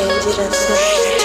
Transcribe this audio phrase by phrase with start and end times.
[0.00, 1.19] 连接着次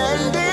[0.00, 0.49] standing